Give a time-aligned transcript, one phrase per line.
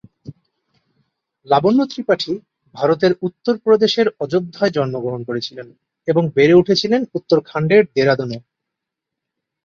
[1.47, 2.33] লাবণ্য ত্রিপাঠি
[2.75, 5.67] ভারতের উত্তরপ্রদেশের অযোধ্যায় জন্মগ্রহণ করেছিলেন
[6.07, 8.37] এবং বেড়ে উঠেছিলেন উত্তরাখণ্ডের দেরাদুনে।